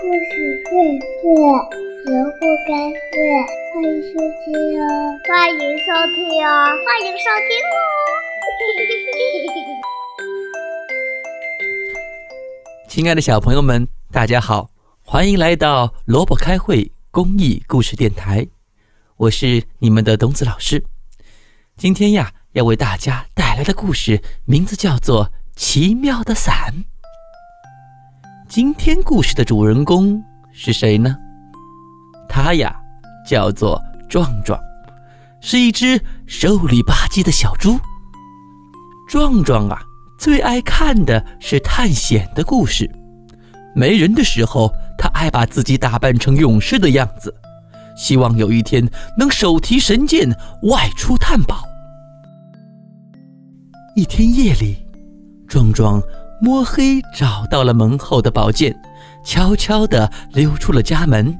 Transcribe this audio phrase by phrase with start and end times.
[0.00, 0.14] 故事
[0.70, 0.70] 会
[1.20, 1.26] 睡，
[2.06, 3.18] 萝卜开会，
[3.74, 4.80] 欢迎收听哦！
[5.26, 6.16] 欢迎收听
[6.46, 6.48] 哦！
[6.86, 7.76] 欢迎收听哦！
[12.88, 14.70] 亲爱的小朋友们，大家好，
[15.02, 18.46] 欢迎来到萝卜开会公益故事电台，
[19.16, 20.84] 我是你们的董子老师。
[21.76, 25.26] 今天呀，要为大家带来的故事名字叫做
[25.56, 26.72] 《奇妙的伞》。
[28.48, 31.14] 今天故事的主人公是谁呢？
[32.30, 32.74] 他呀，
[33.28, 33.78] 叫做
[34.08, 34.58] 壮壮，
[35.42, 37.78] 是一只瘦里吧唧的小猪。
[39.06, 39.78] 壮壮啊，
[40.18, 42.90] 最爱看的是探险的故事。
[43.74, 47.34] 没人的时候，他爱把自己打扮成勇士的样子，
[47.98, 48.82] 希望有一天
[49.18, 50.26] 能手提神剑
[50.62, 51.62] 外出探宝。
[53.94, 54.86] 一天夜里，
[55.46, 56.00] 壮壮。
[56.40, 58.74] 摸黑找到了门后的宝剑，
[59.24, 61.36] 悄悄地溜出了家门，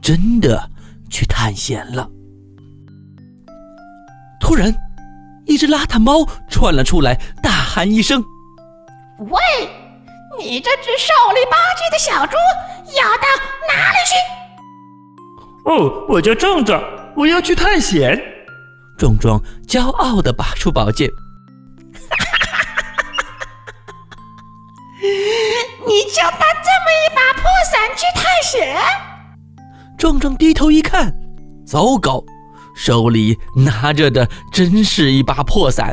[0.00, 0.68] 真的
[1.08, 2.08] 去探险了。
[4.40, 4.74] 突然，
[5.46, 8.22] 一只邋遢猫窜了出来，大喊一声
[9.20, 9.38] ：“喂，
[10.38, 12.36] 你这只瘦里吧唧的小猪
[12.98, 13.22] 要到
[13.68, 14.14] 哪里去
[15.70, 16.82] ？”“哦，我叫壮壮，
[17.16, 18.20] 我要去探险。”
[18.98, 21.08] 壮壮骄傲地拔出宝剑。
[25.86, 28.76] 你就拿这么一把破伞去探险？
[29.98, 31.12] 壮壮低头一看，
[31.66, 32.22] 糟糕，
[32.76, 35.92] 手里拿着的真是一把破伞。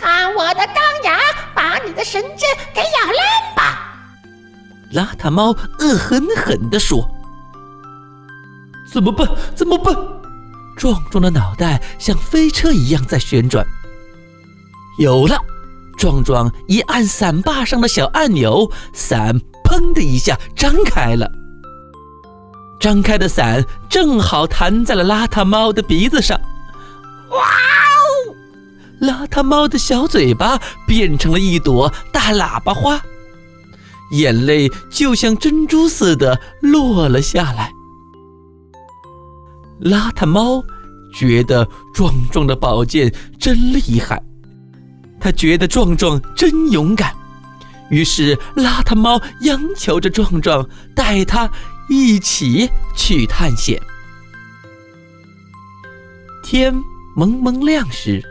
[0.00, 1.18] 看我的钢牙
[1.54, 3.84] 把你的神针给咬烂吧！
[4.94, 5.48] 邋遢猫
[5.80, 7.04] 恶狠狠地说
[8.92, 9.28] ：“怎么办？
[9.56, 9.94] 怎么办？”
[10.78, 13.66] 壮壮的脑袋像飞车一样在旋转。
[15.00, 15.36] 有了。
[15.98, 21.30] 壮壮一按伞把上的小按钮，伞砰的一下张开了。
[22.80, 26.40] 张开的伞正好弹在了邋遢猫的鼻子上。
[27.30, 28.34] 哇哦！
[29.00, 33.02] 邋遢猫的小嘴巴变成了一朵大喇叭花，
[34.12, 37.72] 眼泪就像珍珠似的落了下来。
[39.80, 40.62] 邋遢猫
[41.12, 44.22] 觉得壮壮的宝剑真厉害。
[45.20, 47.14] 他觉得壮壮真勇敢，
[47.90, 51.50] 于是邋遢猫央求着壮壮带他
[51.88, 53.80] 一起去探险。
[56.42, 56.74] 天
[57.16, 58.22] 蒙蒙亮时，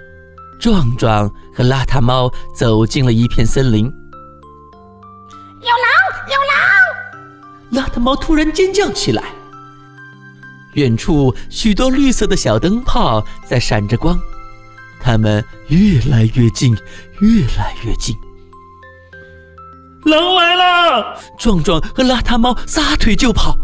[0.59, 3.86] 壮壮和邋遢猫走进了一片森林。
[5.62, 5.88] 有狼！
[7.72, 7.86] 有狼！
[7.86, 9.24] 邋遢猫突然尖叫起来。
[10.74, 14.20] 远处许多绿色的小灯泡在闪着光。
[15.00, 16.75] 他们越来越近，
[17.22, 18.16] 越来越近。
[20.06, 21.19] 狼来了！
[21.38, 23.58] 壮壮和邋遢猫撒腿就跑，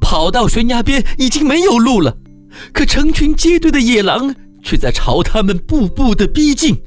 [0.00, 2.16] 跑到悬崖边已经没有路了。
[2.72, 6.82] 可成群结队的野狼却在朝他们步步的逼近。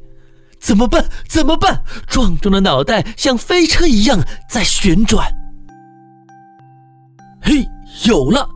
[0.59, 1.05] 怎么办？
[1.27, 1.83] 怎么办？
[2.07, 4.19] 壮壮的脑袋像飞车一样
[4.49, 5.27] 在旋转。
[7.41, 7.65] 嘿，
[8.05, 8.49] 有了！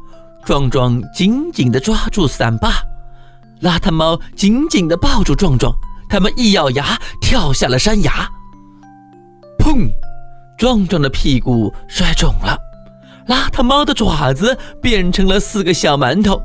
[0.46, 2.82] 壮壮紧紧地抓住伞把。
[3.62, 5.74] 邋遢猫紧紧地抱住壮壮，
[6.10, 8.30] 他们一咬牙跳下了山崖。
[9.58, 9.90] 砰！
[10.58, 12.58] 壮壮的屁股摔肿了，
[13.28, 16.42] 邋遢猫的爪子变成了四个小馒头，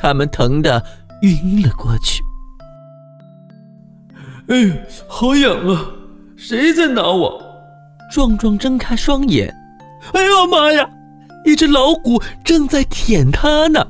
[0.00, 0.82] 他们疼得
[1.22, 2.22] 晕了过去。
[4.48, 5.86] 哎，好痒啊！
[6.36, 7.40] 谁在挠我？
[8.12, 9.54] 壮壮睁开双眼，
[10.12, 10.88] 哎呦妈呀！
[11.44, 13.86] 一只老虎正在舔他呢。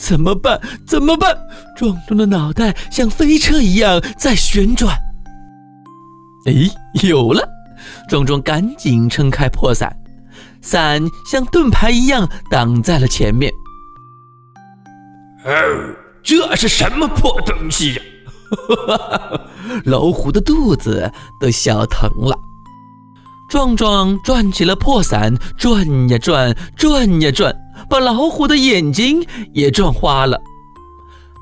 [0.00, 0.58] 怎么办？
[0.86, 1.36] 怎么办？
[1.76, 4.96] 壮壮的脑袋像飞车一样在旋转。
[6.46, 6.52] 哎，
[7.02, 7.46] 有了！
[8.08, 9.94] 壮壮赶紧撑开破伞，
[10.62, 13.52] 伞像盾牌一样挡在了前面。
[15.44, 15.50] 哦，
[16.22, 18.02] 这是什么破东西呀？
[19.84, 22.36] 老虎的肚子都笑疼了。
[23.50, 27.54] 壮壮转起了破伞，转呀转，转呀转。
[27.90, 30.40] 把老虎的眼睛也转花了，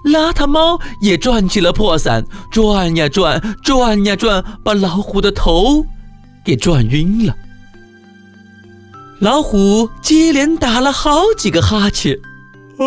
[0.07, 5.85] 邋遢猫也转起了破伞，转呀转，转呀转，把老虎的头
[6.43, 7.37] 给转晕了。
[9.21, 12.19] 老虎接连打了好几个哈欠，
[12.79, 12.87] 哦，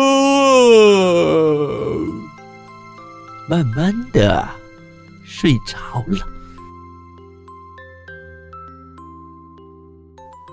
[3.48, 4.48] 慢慢的
[5.24, 5.76] 睡着
[6.08, 6.26] 了。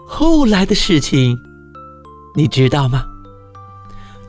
[0.05, 1.35] 后来的事情。
[2.35, 3.05] 你知道吗？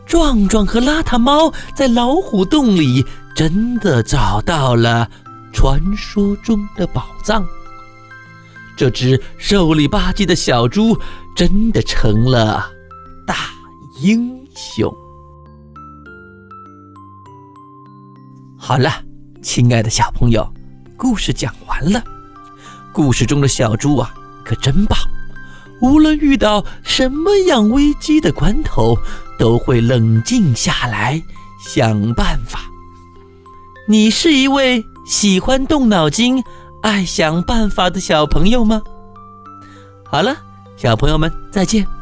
[0.07, 3.07] 壮壮和邋遢猫在老虎洞里
[3.37, 5.09] 真的找到了
[5.53, 7.47] 传说中的宝藏。
[8.77, 10.99] 这只瘦里吧唧的小猪
[11.37, 12.69] 真的成了
[13.25, 13.37] 大
[14.01, 14.93] 英雄。
[18.59, 18.91] 好了，
[19.43, 20.53] 亲爱的小朋友，
[20.97, 22.03] 故事讲完了。
[22.93, 24.13] 故事中的小猪啊，
[24.45, 24.99] 可真棒！
[25.81, 28.97] 无论遇到什么样危机的关头，
[29.39, 31.23] 都会冷静下来
[31.65, 32.61] 想办法。
[33.89, 36.43] 你是一位喜欢动脑筋、
[36.83, 38.83] 爱想办法的小朋友吗？
[40.05, 40.37] 好了，
[40.77, 42.00] 小朋友们再见。